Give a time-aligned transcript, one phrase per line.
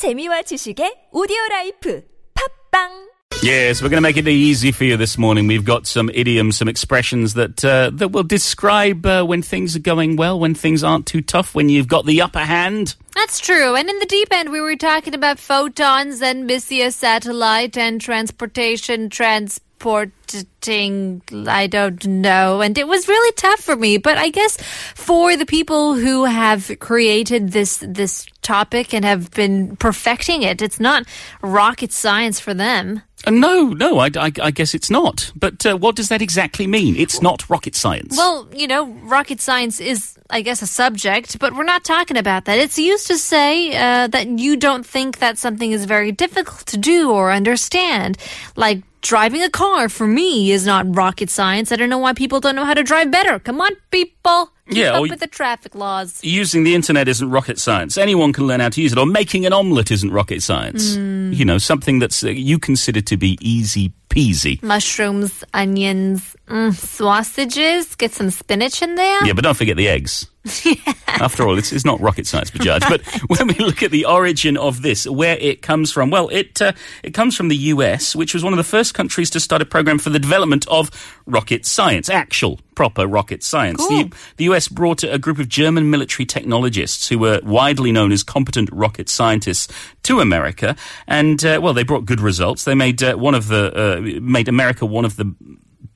[0.00, 2.00] 재미와 지식의 오디오 라이프
[2.32, 3.10] 팝빵
[3.42, 5.46] Yes, we're going to make it easy for you this morning.
[5.46, 9.84] We've got some idioms, some expressions that uh, that will describe uh, when things are
[9.84, 12.96] going well, when things aren't too tough, when you've got the upper hand.
[13.14, 13.76] That's true.
[13.76, 19.10] And in the deep end, we were talking about photons and Micius satellite and transportation,
[19.10, 22.60] transport transporting, I don't know.
[22.60, 23.98] And it was really tough for me.
[23.98, 24.56] But I guess
[24.94, 30.80] for the people who have created this, this topic and have been perfecting it, it's
[30.80, 31.04] not
[31.42, 33.02] rocket science for them.
[33.26, 35.30] Uh, no, no, I, I, I guess it's not.
[35.36, 36.96] But uh, what does that exactly mean?
[36.96, 38.16] It's not rocket science.
[38.16, 42.46] Well, you know, rocket science is, I guess, a subject, but we're not talking about
[42.46, 42.58] that.
[42.58, 46.78] It's used to say uh, that you don't think that something is very difficult to
[46.78, 48.16] do or understand.
[48.56, 51.72] Like driving a car, for me, is not rocket science.
[51.72, 53.38] I don't know why people don't know how to drive better.
[53.38, 54.52] Come on, people.
[54.80, 56.20] Yeah, up or- with the traffic laws.
[56.22, 57.98] Using the internet isn't rocket science.
[57.98, 58.98] Anyone can learn how to use it.
[58.98, 60.96] Or making an omelette isn't rocket science.
[60.96, 64.62] You know, something that's uh, you consider to be easy peasy.
[64.62, 67.94] Mushrooms, onions, mm, sausages.
[67.94, 69.24] Get some spinach in there.
[69.24, 70.26] Yeah, but don't forget the eggs.
[71.06, 72.82] After all, it's, it's not rocket science, but judge.
[72.88, 76.60] But when we look at the origin of this, where it comes from, well, it
[76.62, 79.60] uh, it comes from the U.S., which was one of the first countries to start
[79.62, 80.90] a program for the development of
[81.26, 83.86] rocket science, actual proper rocket science.
[83.86, 84.04] Cool.
[84.04, 84.59] The, the U.S.
[84.68, 89.68] brought a group of German military technologists who were widely known as competent rocket scientists
[90.04, 92.64] to America, and uh, well, they brought good results.
[92.64, 95.34] They made uh, one of the uh, made America one of the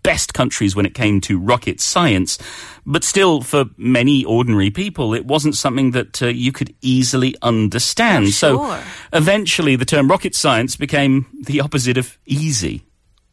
[0.04, 2.38] best countries when it came to rocket science,
[2.86, 8.28] but still, for many ordinary people, it wasn't something that uh, you could easily understand.
[8.28, 8.80] So, sure.
[9.12, 12.84] eventually, the term rocket science became the opposite of easy.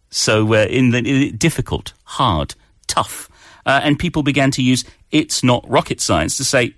[0.09, 2.55] So, uh, in the in difficult, hard,
[2.87, 3.29] tough,
[3.65, 6.75] uh, and people began to use "it's not rocket science" to say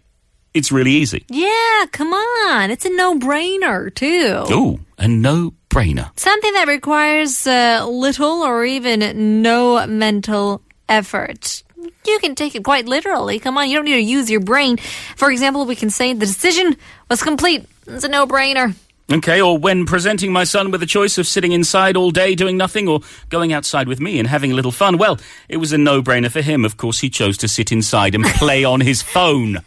[0.53, 1.25] it's really easy.
[1.29, 2.69] Yeah, come on.
[2.69, 4.45] It's a no-brainer, too.
[4.53, 6.11] Ooh, a no-brainer.
[6.19, 11.63] Something that requires uh, little or even no mental effort.
[12.05, 13.39] You can take it quite literally.
[13.39, 14.77] Come on, you don't need to use your brain.
[15.16, 16.77] For example, we can say the decision
[17.09, 17.67] was complete.
[17.88, 18.75] It's a no brainer.
[19.12, 22.56] Okay, or when presenting my son with the choice of sitting inside all day doing
[22.56, 25.19] nothing or going outside with me and having a little fun, well,
[25.50, 26.64] it was a no brainer for him.
[26.64, 29.59] Of course, he chose to sit inside and play on his phone.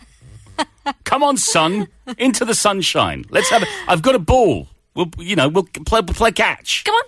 [1.05, 3.27] Come on, son, into the sunshine.
[3.29, 3.63] Let's have.
[3.63, 4.69] A, I've got a ball.
[4.95, 6.85] We'll, you know, we'll play, we'll play catch.
[6.85, 7.03] Come on,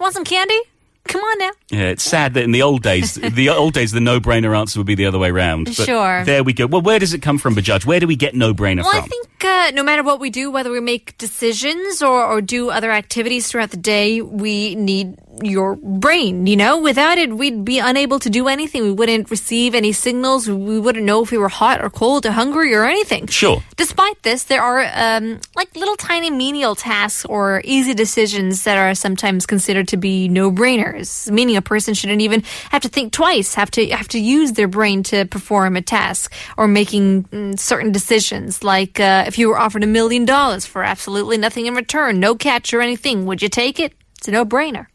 [0.00, 0.60] want some candy?
[1.08, 1.50] Come on now.
[1.70, 4.86] Yeah, it's sad that in the old days, the old days, the no-brainer answer would
[4.86, 5.66] be the other way round.
[5.66, 6.24] But Sure.
[6.24, 6.66] There we go.
[6.66, 7.84] Well, where does it come from, Bajaj?
[7.86, 9.04] Where do we get no-brainer Well, from?
[9.04, 12.70] I think uh, no matter what we do, whether we make decisions or, or do
[12.70, 16.46] other activities throughout the day, we need your brain.
[16.46, 18.82] You know, without it, we'd be unable to do anything.
[18.82, 20.48] We wouldn't receive any signals.
[20.48, 23.26] We wouldn't know if we were hot or cold or hungry or anything.
[23.26, 23.62] Sure.
[23.76, 28.94] Despite this, there are um, like little tiny menial tasks or easy decisions that are
[28.94, 31.30] sometimes considered to be no-brainers.
[31.30, 34.68] Meaning, a person shouldn't even have to think twice, have to have to use their
[34.68, 38.62] brain to perform a task or making mm, certain decisions.
[38.62, 42.34] Like uh, if you were offered a million dollars for absolutely nothing in return, no
[42.34, 43.92] catch or anything, would you take it?
[44.18, 44.86] It's a no-brainer.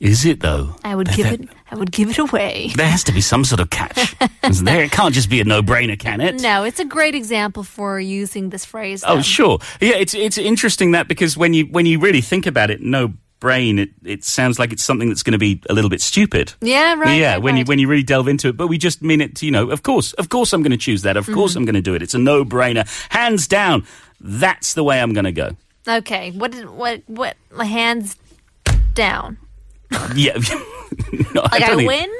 [0.00, 0.74] Is it though?
[0.82, 1.48] I would give it.
[1.70, 2.70] I would give it away.
[2.76, 4.16] There has to be some sort of catch.
[4.42, 4.82] Isn't there?
[4.82, 6.40] It can't just be a no-brainer, can it?
[6.40, 9.04] No, it's a great example for using this phrase.
[9.06, 9.58] Oh, sure.
[9.80, 13.12] Yeah, it's it's interesting that because when you when you really think about it, no
[13.40, 16.54] brain, it, it sounds like it's something that's going to be a little bit stupid.
[16.62, 17.18] Yeah, right.
[17.18, 19.36] yeah, right, when you when you really delve into it, but we just mean it.
[19.36, 21.16] To, you know, of course, of course, I'm going to choose that.
[21.18, 21.34] Of Mm-hmm.
[21.34, 22.00] course, I'm going to do it.
[22.02, 23.84] It's a no-brainer, hands down.
[24.18, 25.56] That's the way I'm going to go.
[25.86, 28.16] Okay, what did what what hands
[28.94, 29.36] down?
[30.14, 30.38] Yeah,
[31.34, 32.10] No, Like I, don't win?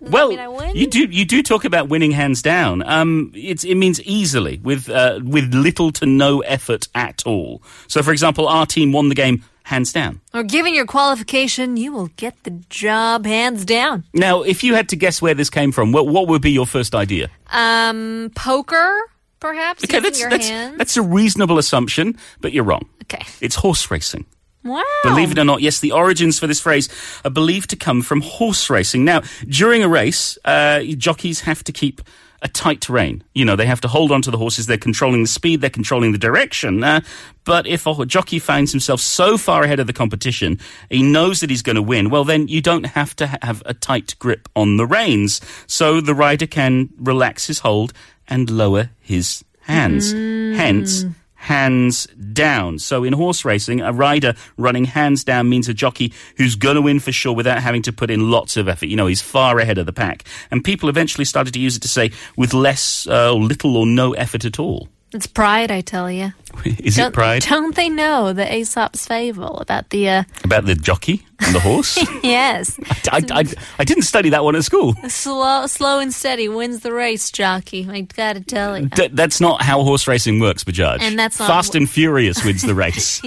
[0.00, 2.82] Well, I mean, I you do you do talk about winning hands down.
[2.86, 7.62] Um, it's, it means easily with uh, with little to no effort at all.
[7.88, 10.20] So, for example, our team won the game hands down.
[10.32, 14.04] Or given your qualification, you will get the job hands down.
[14.14, 16.66] Now, if you had to guess where this came from, what, what would be your
[16.66, 17.28] first idea?
[17.50, 18.96] Um, poker,
[19.40, 19.82] perhaps.
[19.82, 20.78] Okay, that's your that's hands.
[20.78, 22.88] that's a reasonable assumption, but you're wrong.
[23.02, 23.24] okay.
[23.40, 24.24] It's horse racing.
[24.66, 24.82] Wow.
[25.04, 26.88] Believe it or not, yes, the origins for this phrase
[27.24, 29.04] are believed to come from horse racing.
[29.04, 32.00] Now, during a race, uh, jockeys have to keep
[32.42, 33.24] a tight rein.
[33.34, 34.66] You know, they have to hold on to the horses.
[34.66, 35.60] They're controlling the speed.
[35.60, 36.84] They're controlling the direction.
[36.84, 37.00] Uh,
[37.44, 40.58] but if a jockey finds himself so far ahead of the competition,
[40.90, 42.10] he knows that he's going to win.
[42.10, 45.40] Well, then you don't have to have a tight grip on the reins.
[45.66, 47.92] So the rider can relax his hold
[48.28, 50.12] and lower his hands.
[50.12, 51.04] Hence,
[51.46, 52.76] hands down.
[52.80, 56.82] So in horse racing, a rider running hands down means a jockey who's going to
[56.82, 58.86] win for sure without having to put in lots of effort.
[58.86, 60.24] You know, he's far ahead of the pack.
[60.50, 64.12] And people eventually started to use it to say with less uh, little or no
[64.14, 64.88] effort at all.
[65.12, 66.32] It's pride, I tell you.
[66.64, 67.42] Is Don't, it pride?
[67.42, 70.08] Don't they know the Aesop's fable about the?
[70.08, 71.96] Uh, About the jockey and the horse?
[72.24, 72.78] yes,
[73.12, 73.44] I, I,
[73.78, 74.94] I didn't study that one at school.
[75.08, 77.86] slow, slow and steady wins the race, jockey.
[77.88, 78.88] I gotta tell you.
[78.88, 80.98] D- that's not how horse racing works, Bajaj.
[81.02, 83.20] And that's not Fast and Furious wins the race.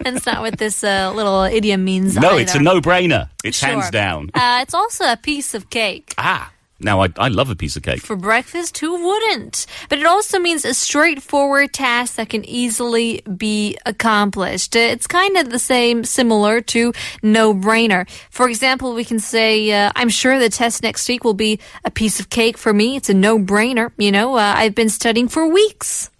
[0.00, 2.14] That's not what this uh, little idiom means.
[2.16, 3.28] no, it's a no-brainer.
[3.42, 3.70] It's Sure.
[3.70, 4.30] hands down.
[4.34, 6.14] Uh, it's also a piece of cake.
[6.18, 6.51] ah,
[6.82, 8.00] now I, I love a piece of cake.
[8.00, 9.66] For breakfast, who wouldn't?
[9.88, 14.76] But it also means a straightforward task that can easily be accomplished.
[14.76, 16.92] It's kind of the same, similar to
[17.22, 18.08] no brainer.
[18.30, 21.90] For example, we can say, uh, I'm sure the test next week will be a
[21.90, 22.96] piece of cake for me.
[22.96, 23.92] It's a no brainer.
[23.96, 26.10] You know, uh, I've been studying for weeks.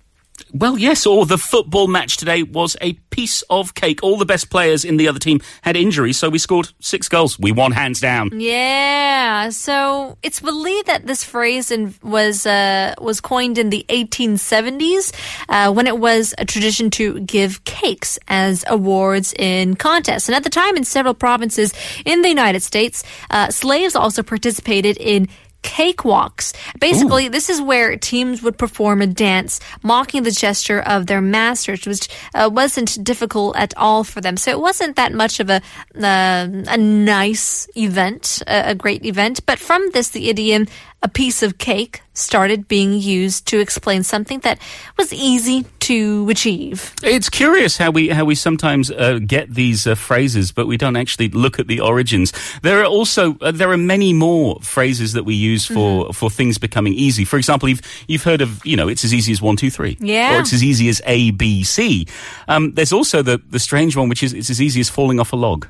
[0.53, 4.03] Well, yes, or the football match today was a piece of cake.
[4.03, 7.38] All the best players in the other team had injuries, so we scored six goals.
[7.38, 8.31] We won hands down.
[8.32, 15.12] Yeah, so it's believed that this phrase in, was uh, was coined in the 1870s
[15.49, 20.29] uh, when it was a tradition to give cakes as awards in contests.
[20.29, 21.73] And at the time, in several provinces
[22.05, 25.29] in the United States, uh, slaves also participated in
[25.62, 26.55] cakewalks.
[26.79, 31.87] Basically, this is where teams would perform a dance mocking the gesture of their masters,
[31.87, 34.37] which uh, wasn't difficult at all for them.
[34.37, 35.62] So it wasn't that much of a
[35.97, 39.44] uh, a nice event, a, a great event.
[39.47, 40.67] But from this, the idiom
[41.03, 44.59] "a piece of cake" started being used to explain something that
[44.99, 46.93] was easy to achieve.
[47.03, 50.97] It's curious how we how we sometimes uh, get these uh, phrases, but we don't
[50.97, 52.33] actually look at the origins.
[52.63, 56.59] There are also uh, there are many more phrases that we use for for things
[56.59, 57.25] becoming easy.
[57.25, 59.97] For example, you've you've heard of you know it's as easy as one two three,
[60.01, 60.37] Yeah.
[60.37, 62.07] or it's as easy as A B C.
[62.49, 65.33] Um, there's also the the strange one, which is it's as easy as falling off
[65.33, 65.67] a log.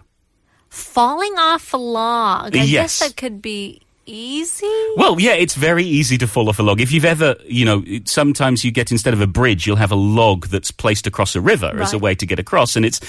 [0.69, 2.57] Falling off a log.
[2.57, 2.99] I Yes.
[2.99, 4.67] guess that could be easy.
[4.97, 6.81] Well, yeah, it's very easy to fall off a log.
[6.81, 9.97] If you've ever, you know, sometimes you get instead of a bridge, you'll have a
[9.97, 13.01] log that's placed across a river as a way to get across, and it's,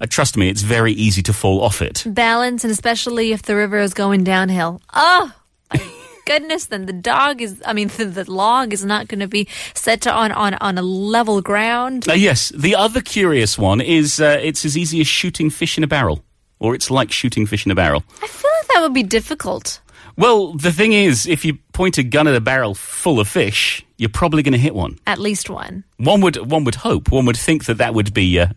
[0.00, 2.04] uh, trust me, it's very easy to fall off it.
[2.06, 4.80] balance, and especially if the river is going downhill.
[4.94, 5.32] Oh,
[6.26, 6.66] goodness!
[6.66, 10.06] Then the dog is, I mean, the, the log is not going to be set
[10.06, 12.08] on, on, on a level ground.
[12.08, 15.84] Uh, yes, the other curious one is uh, it's as easy as shooting fish in
[15.84, 16.24] a barrel,
[16.58, 18.04] or it's like shooting fish in a barrel.
[18.22, 19.80] I feel like that would be difficult.
[20.20, 23.82] Well, the thing is, if you point a gun at a barrel full of fish,
[23.96, 24.98] you're probably going to hit one.
[25.06, 25.84] At least one.
[25.96, 28.48] One would one would hope, one would think that that would be uh,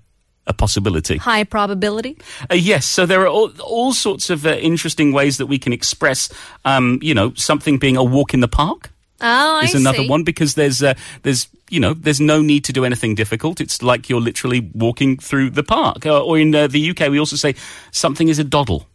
[0.45, 1.15] a possibility.
[1.15, 2.17] High probability.
[2.51, 5.71] Uh, yes, so there are all, all sorts of uh, interesting ways that we can
[5.71, 6.27] express,
[6.65, 10.09] um, you know, something being a walk in the park Oh, I is another see.
[10.09, 13.61] one because there's uh, there's you know there's no need to do anything difficult.
[13.61, 16.05] It's like you're literally walking through the park.
[16.05, 17.55] Uh, or in uh, the UK, we also say
[17.91, 18.85] something is a doddle.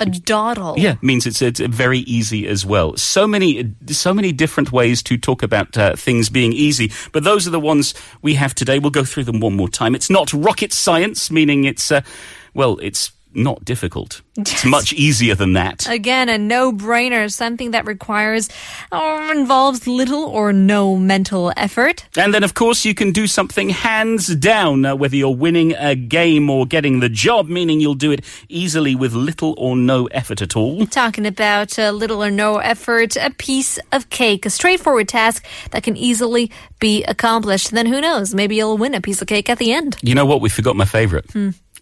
[0.00, 0.74] A dawdle.
[0.76, 2.96] Yeah, means it's it's very easy as well.
[2.96, 7.46] So many so many different ways to talk about uh, things being easy, but those
[7.46, 8.80] are the ones we have today.
[8.80, 9.94] We'll go through them one more time.
[9.94, 12.00] It's not rocket science, meaning it's uh,
[12.54, 14.22] well, it's not difficult.
[14.36, 15.88] It's much easier than that.
[15.88, 18.48] Again, a no-brainer, something that requires
[18.90, 22.06] or involves little or no mental effort.
[22.16, 25.94] And then, of course, you can do something hands down, uh, whether you're winning a
[25.94, 30.42] game or getting the job, meaning you'll do it easily with little or no effort
[30.42, 30.84] at all.
[30.86, 35.82] Talking about uh, little or no effort, a piece of cake, a straightforward task that
[35.82, 36.50] can easily
[36.80, 37.70] be accomplished.
[37.70, 38.34] Then who knows?
[38.34, 39.96] Maybe you'll win a piece of cake at the end.
[40.02, 40.40] You know what?
[40.40, 41.26] We forgot my favourite.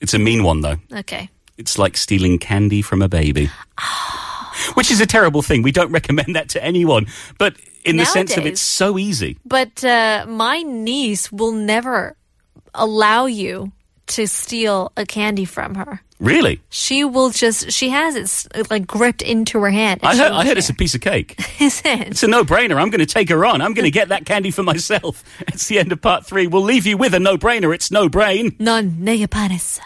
[0.01, 0.77] It's a mean one, though.
[0.93, 1.31] Okay.
[1.59, 3.51] It's like stealing candy from a baby.
[4.75, 5.63] Which is a terrible thing.
[5.63, 7.07] We don't recommend that to anyone.
[7.39, 9.39] But in the sense of it's so easy.
[9.45, 12.17] But uh, my niece will never
[12.75, 13.73] allow you
[14.09, 16.01] to steal a candy from her.
[16.19, 16.61] Really?
[16.71, 20.01] She will just, she has it like gripped into her hand.
[20.05, 21.35] I heard, I heard it's a piece of cake.
[21.61, 22.09] Is it?
[22.09, 22.81] It's a no-brainer.
[22.81, 23.61] I'm going to take her on.
[23.61, 25.25] I'm going to get that candy for myself.
[25.49, 26.47] It's the end of part three.
[26.47, 27.75] We'll leave you with a no-brainer.
[27.75, 28.55] It's no brain.
[28.59, 29.81] Non negapanes.